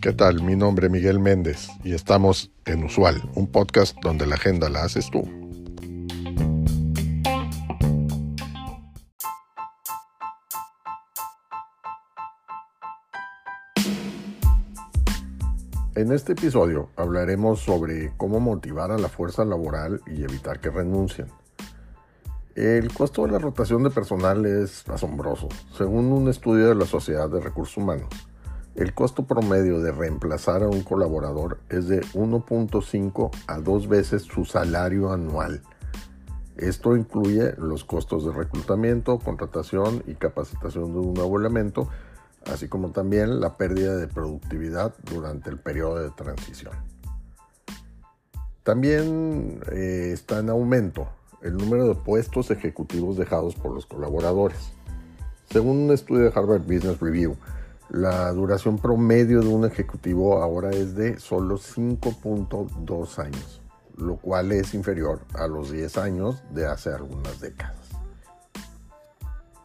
¿Qué 0.00 0.12
tal? 0.12 0.42
Mi 0.42 0.54
nombre 0.54 0.86
es 0.86 0.92
Miguel 0.92 1.18
Méndez 1.18 1.68
y 1.82 1.92
estamos 1.92 2.52
en 2.64 2.84
Usual, 2.84 3.20
un 3.34 3.48
podcast 3.48 3.96
donde 4.02 4.24
la 4.24 4.36
agenda 4.36 4.68
la 4.68 4.84
haces 4.84 5.10
tú. 5.10 5.22
En 15.96 16.12
este 16.12 16.34
episodio 16.34 16.90
hablaremos 16.94 17.60
sobre 17.60 18.12
cómo 18.16 18.38
motivar 18.38 18.92
a 18.92 18.98
la 18.98 19.08
fuerza 19.08 19.44
laboral 19.44 20.02
y 20.06 20.22
evitar 20.22 20.60
que 20.60 20.70
renuncien. 20.70 21.26
El 22.56 22.90
costo 22.90 23.26
de 23.26 23.32
la 23.32 23.38
rotación 23.38 23.82
de 23.82 23.90
personal 23.90 24.46
es 24.46 24.88
asombroso. 24.88 25.50
Según 25.76 26.10
un 26.10 26.30
estudio 26.30 26.68
de 26.70 26.74
la 26.74 26.86
Sociedad 26.86 27.28
de 27.28 27.38
Recursos 27.38 27.76
Humanos, 27.76 28.08
el 28.74 28.94
costo 28.94 29.26
promedio 29.26 29.78
de 29.82 29.92
reemplazar 29.92 30.62
a 30.62 30.68
un 30.70 30.80
colaborador 30.80 31.58
es 31.68 31.86
de 31.86 32.00
1.5 32.14 33.30
a 33.46 33.58
2 33.58 33.88
veces 33.88 34.22
su 34.22 34.46
salario 34.46 35.12
anual. 35.12 35.60
Esto 36.56 36.96
incluye 36.96 37.52
los 37.58 37.84
costos 37.84 38.24
de 38.24 38.32
reclutamiento, 38.32 39.18
contratación 39.18 40.02
y 40.06 40.14
capacitación 40.14 40.94
de 40.94 41.00
un 41.00 41.12
nuevo 41.12 41.38
elemento, 41.38 41.90
así 42.50 42.68
como 42.68 42.88
también 42.90 43.38
la 43.38 43.58
pérdida 43.58 43.96
de 43.96 44.08
productividad 44.08 44.94
durante 45.12 45.50
el 45.50 45.58
periodo 45.58 45.96
de 45.96 46.08
transición. 46.08 46.72
También 48.62 49.60
eh, 49.70 50.12
está 50.14 50.38
en 50.38 50.48
aumento 50.48 51.06
el 51.42 51.56
número 51.56 51.88
de 51.88 51.94
puestos 51.94 52.50
ejecutivos 52.50 53.16
dejados 53.16 53.54
por 53.54 53.72
los 53.72 53.86
colaboradores. 53.86 54.72
Según 55.50 55.78
un 55.78 55.92
estudio 55.92 56.24
de 56.24 56.32
Harvard 56.34 56.62
Business 56.62 57.00
Review, 57.00 57.36
la 57.88 58.32
duración 58.32 58.78
promedio 58.78 59.40
de 59.40 59.48
un 59.48 59.64
ejecutivo 59.64 60.42
ahora 60.42 60.70
es 60.70 60.96
de 60.96 61.20
solo 61.20 61.56
5.2 61.56 63.18
años, 63.18 63.62
lo 63.96 64.16
cual 64.16 64.50
es 64.50 64.74
inferior 64.74 65.20
a 65.34 65.46
los 65.46 65.70
10 65.70 65.98
años 65.98 66.42
de 66.50 66.66
hace 66.66 66.90
algunas 66.90 67.40
décadas. 67.40 67.76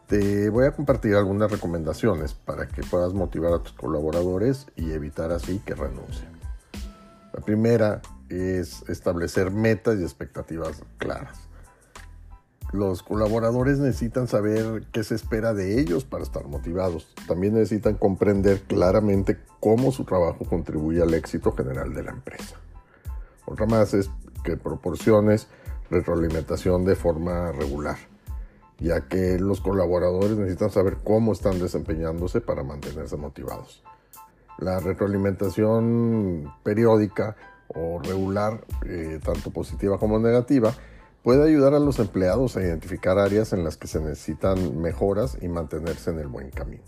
Te 0.06 0.50
voy 0.50 0.66
a 0.66 0.72
compartir 0.72 1.16
algunas 1.16 1.50
recomendaciones 1.50 2.34
para 2.34 2.68
que 2.68 2.82
puedas 2.82 3.12
motivar 3.12 3.54
a 3.54 3.58
tus 3.58 3.72
colaboradores 3.72 4.66
y 4.76 4.92
evitar 4.92 5.32
así 5.32 5.58
que 5.64 5.74
renuncien. 5.74 6.30
La 7.32 7.40
primera 7.40 8.02
es 8.28 8.82
establecer 8.88 9.50
metas 9.50 9.98
y 9.98 10.02
expectativas 10.02 10.82
claras. 10.98 11.51
Los 12.72 13.02
colaboradores 13.02 13.78
necesitan 13.78 14.28
saber 14.28 14.84
qué 14.92 15.04
se 15.04 15.14
espera 15.14 15.52
de 15.52 15.78
ellos 15.80 16.04
para 16.04 16.22
estar 16.24 16.46
motivados. 16.46 17.14
También 17.28 17.54
necesitan 17.54 17.94
comprender 17.94 18.62
claramente 18.62 19.38
cómo 19.60 19.92
su 19.92 20.04
trabajo 20.04 20.44
contribuye 20.46 21.02
al 21.02 21.12
éxito 21.14 21.52
general 21.52 21.92
de 21.94 22.02
la 22.02 22.12
empresa. 22.12 22.56
Otra 23.44 23.66
más 23.66 23.92
es 23.92 24.10
que 24.42 24.56
proporciones 24.56 25.48
retroalimentación 25.90 26.84
de 26.86 26.96
forma 26.96 27.52
regular 27.52 27.98
ya 28.82 29.02
que 29.02 29.38
los 29.38 29.60
colaboradores 29.60 30.36
necesitan 30.36 30.70
saber 30.70 30.98
cómo 31.04 31.32
están 31.32 31.58
desempeñándose 31.60 32.40
para 32.40 32.64
mantenerse 32.64 33.16
motivados. 33.16 33.82
La 34.58 34.80
retroalimentación 34.80 36.52
periódica 36.62 37.36
o 37.68 38.00
regular, 38.00 38.64
eh, 38.84 39.20
tanto 39.24 39.50
positiva 39.50 39.98
como 39.98 40.18
negativa, 40.18 40.74
puede 41.22 41.48
ayudar 41.48 41.74
a 41.74 41.78
los 41.78 41.98
empleados 41.98 42.56
a 42.56 42.62
identificar 42.62 43.18
áreas 43.18 43.52
en 43.52 43.64
las 43.64 43.76
que 43.76 43.86
se 43.86 44.00
necesitan 44.00 44.80
mejoras 44.80 45.38
y 45.40 45.48
mantenerse 45.48 46.10
en 46.10 46.18
el 46.18 46.28
buen 46.28 46.50
camino. 46.50 46.84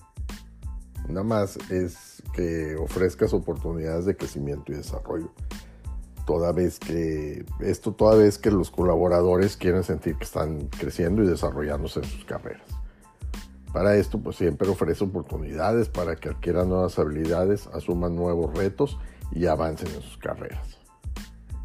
Nada 1.08 1.22
más 1.22 1.58
es 1.70 2.22
que 2.34 2.76
ofrezcas 2.76 3.32
oportunidades 3.34 4.06
de 4.06 4.16
crecimiento 4.16 4.72
y 4.72 4.76
desarrollo 4.76 5.30
toda 6.24 6.52
vez 6.52 6.78
que 6.78 7.44
esto 7.60 7.92
toda 7.92 8.16
vez 8.16 8.38
que 8.38 8.50
los 8.50 8.70
colaboradores 8.70 9.56
quieren 9.56 9.82
sentir 9.82 10.16
que 10.16 10.24
están 10.24 10.68
creciendo 10.68 11.22
y 11.22 11.26
desarrollándose 11.26 12.00
en 12.00 12.06
sus 12.06 12.24
carreras. 12.24 12.66
Para 13.72 13.96
esto, 13.96 14.20
pues 14.20 14.36
siempre 14.36 14.68
ofrece 14.68 15.04
oportunidades 15.04 15.88
para 15.88 16.16
que 16.16 16.28
adquieran 16.28 16.68
nuevas 16.68 16.98
habilidades, 16.98 17.66
asuman 17.68 18.14
nuevos 18.14 18.54
retos 18.56 18.98
y 19.32 19.46
avancen 19.46 19.88
en 19.88 20.00
sus 20.00 20.16
carreras. 20.16 20.78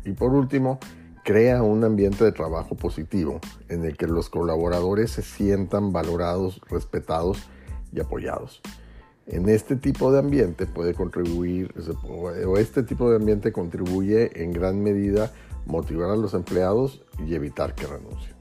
Y 0.03 0.13
por 0.13 0.33
último, 0.33 0.79
crea 1.24 1.63
un 1.63 1.84
ambiente 1.84 2.24
de 2.24 2.31
trabajo 2.31 2.75
positivo 2.75 3.40
en 3.68 3.85
el 3.85 3.97
que 3.97 4.07
los 4.07 4.30
colaboradores 4.30 5.12
se 5.12 5.22
sientan 5.22 5.91
valorados, 5.91 6.62
respetados 6.69 7.50
y 7.91 8.00
apoyados 8.00 8.62
en 9.30 9.47
este 9.47 9.75
tipo 9.75 10.12
de 10.12 10.19
ambiente 10.19 10.66
puede 10.66 10.96
contribuir, 10.96 11.74
o 12.07 12.57
este 12.57 12.81
tipo 12.81 13.09
de 13.09 13.18
ambiente 13.18 13.52
contribuye 13.52 14.44
en 14.44 14.52
gran 14.52 14.81
medida 14.81 15.31
motivar 15.66 16.09
a 16.09 16.16
los 16.16 16.34
empleados 16.34 17.03
y 17.25 17.36
evitar 17.36 17.75
que 17.75 17.86
renuncien. 17.86 18.34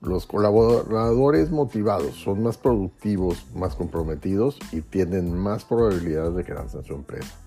Los 0.00 0.24
colaboradores 0.24 1.50
motivados 1.50 2.14
son 2.14 2.42
más 2.42 2.56
productivos, 2.56 3.46
más 3.54 3.74
comprometidos 3.74 4.58
y 4.72 4.80
tienen 4.80 5.36
más 5.36 5.66
probabilidades 5.66 6.34
de 6.36 6.44
quedarse 6.44 6.78
en 6.78 6.84
su 6.84 6.94
empresa. 6.94 7.38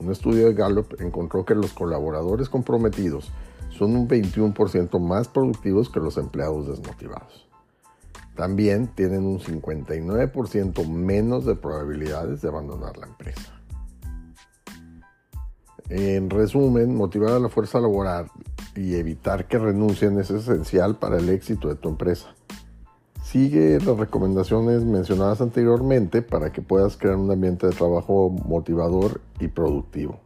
Un 0.00 0.10
estudio 0.10 0.46
de 0.46 0.54
Gallup 0.54 1.00
encontró 1.00 1.44
que 1.44 1.54
los 1.54 1.72
colaboradores 1.72 2.48
comprometidos 2.48 3.30
son 3.70 3.94
un 3.94 4.08
21% 4.08 4.98
más 4.98 5.28
productivos 5.28 5.88
que 5.88 6.00
los 6.00 6.16
empleados 6.16 6.66
desmotivados 6.66 7.50
también 8.40 8.86
tienen 8.88 9.26
un 9.26 9.38
59% 9.38 10.88
menos 10.88 11.44
de 11.44 11.56
probabilidades 11.56 12.40
de 12.40 12.48
abandonar 12.48 12.96
la 12.96 13.06
empresa. 13.06 13.52
En 15.90 16.30
resumen, 16.30 16.94
motivar 16.94 17.32
a 17.32 17.38
la 17.38 17.50
fuerza 17.50 17.80
laboral 17.80 18.30
y 18.74 18.94
evitar 18.94 19.46
que 19.46 19.58
renuncien 19.58 20.18
es 20.18 20.30
esencial 20.30 20.96
para 20.96 21.18
el 21.18 21.28
éxito 21.28 21.68
de 21.68 21.74
tu 21.74 21.90
empresa. 21.90 22.34
Sigue 23.30 23.78
las 23.78 23.96
recomendaciones 23.96 24.84
mencionadas 24.84 25.40
anteriormente 25.40 26.20
para 26.20 26.50
que 26.50 26.62
puedas 26.62 26.96
crear 26.96 27.14
un 27.14 27.30
ambiente 27.30 27.68
de 27.68 27.72
trabajo 27.72 28.28
motivador 28.28 29.20
y 29.38 29.46
productivo. 29.46 30.18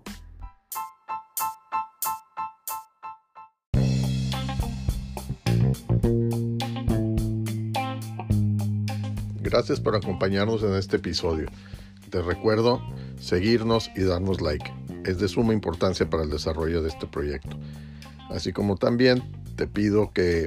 Gracias 9.42 9.80
por 9.80 9.96
acompañarnos 9.96 10.62
en 10.62 10.74
este 10.74 10.96
episodio. 10.96 11.48
Te 12.08 12.22
recuerdo 12.22 12.80
seguirnos 13.20 13.90
y 13.94 14.04
darnos 14.04 14.40
like. 14.40 14.72
Es 15.04 15.18
de 15.18 15.28
suma 15.28 15.52
importancia 15.52 16.08
para 16.08 16.22
el 16.22 16.30
desarrollo 16.30 16.80
de 16.80 16.88
este 16.88 17.06
proyecto. 17.06 17.54
Así 18.30 18.54
como 18.54 18.76
también 18.76 19.22
te 19.56 19.66
pido 19.66 20.10
que 20.10 20.46